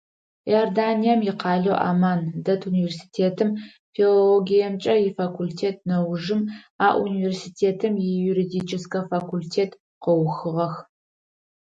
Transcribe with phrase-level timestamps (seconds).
[0.51, 3.49] Иорданием икъалэу Амман дэт университетым
[3.95, 6.41] филологиемкӏэ ифакультет, нэужым
[6.85, 9.71] а университетым июридическэ факультет
[10.03, 10.73] къыухыгъэх.